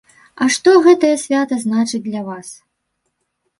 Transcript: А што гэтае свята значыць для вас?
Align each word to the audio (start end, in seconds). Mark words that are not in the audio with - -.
А 0.43 0.45
што 0.55 0.73
гэтае 0.87 1.11
свята 1.25 1.59
значыць 1.65 2.01
для 2.09 2.25
вас? 2.33 2.53